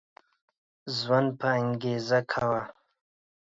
[0.97, 2.61] ژوند په انګيزه کوه